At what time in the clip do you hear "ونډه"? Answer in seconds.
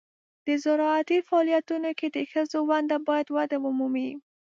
2.69-2.97